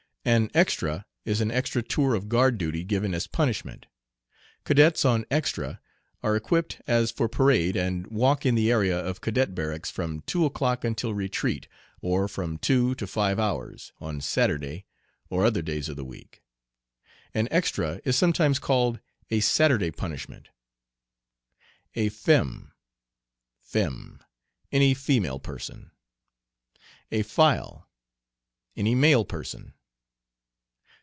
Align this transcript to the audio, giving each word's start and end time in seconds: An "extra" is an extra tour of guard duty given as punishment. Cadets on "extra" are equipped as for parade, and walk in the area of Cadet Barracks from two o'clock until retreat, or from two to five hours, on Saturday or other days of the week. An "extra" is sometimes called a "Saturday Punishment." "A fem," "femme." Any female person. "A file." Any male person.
An 0.23 0.51
"extra" 0.53 1.07
is 1.25 1.41
an 1.41 1.49
extra 1.49 1.81
tour 1.81 2.13
of 2.13 2.29
guard 2.29 2.59
duty 2.59 2.83
given 2.83 3.15
as 3.15 3.25
punishment. 3.25 3.87
Cadets 4.63 5.03
on 5.03 5.25
"extra" 5.31 5.81
are 6.21 6.35
equipped 6.35 6.79
as 6.85 7.09
for 7.09 7.27
parade, 7.27 7.75
and 7.75 8.05
walk 8.05 8.45
in 8.45 8.53
the 8.53 8.69
area 8.71 8.95
of 8.99 9.19
Cadet 9.21 9.55
Barracks 9.55 9.89
from 9.89 10.21
two 10.27 10.45
o'clock 10.45 10.85
until 10.85 11.15
retreat, 11.15 11.67
or 12.03 12.27
from 12.27 12.59
two 12.59 12.93
to 12.95 13.07
five 13.07 13.39
hours, 13.39 13.93
on 13.99 14.21
Saturday 14.21 14.85
or 15.31 15.43
other 15.43 15.63
days 15.63 15.89
of 15.89 15.95
the 15.95 16.05
week. 16.05 16.43
An 17.33 17.47
"extra" 17.49 17.99
is 18.05 18.15
sometimes 18.15 18.59
called 18.59 18.99
a 19.31 19.39
"Saturday 19.39 19.89
Punishment." 19.89 20.49
"A 21.95 22.09
fem," 22.09 22.73
"femme." 23.59 24.21
Any 24.71 24.93
female 24.93 25.39
person. 25.39 25.89
"A 27.11 27.23
file." 27.23 27.89
Any 28.77 28.93
male 28.93 29.25
person. 29.25 29.73